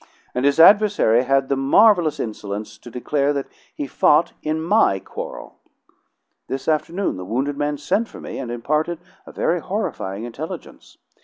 "And 0.33 0.45
his 0.45 0.59
adversary 0.59 1.25
had 1.25 1.47
the 1.47 1.55
marvelous 1.55 2.19
insolence 2.19 2.79
to 2.79 2.89
declare 2.89 3.33
that 3.33 3.45
he 3.75 3.85
fought 3.85 4.33
in 4.41 4.59
my 4.59 4.97
quarrel! 4.97 5.59
This 6.47 6.67
afternoon 6.67 7.17
the 7.17 7.23
wounded 7.23 7.55
man 7.55 7.77
sent 7.77 8.07
for 8.07 8.19
me, 8.19 8.39
and 8.39 8.49
imparted 8.49 8.97
a 9.27 9.31
very 9.31 9.59
horrifying 9.59 10.23
intelligence. 10.23 10.97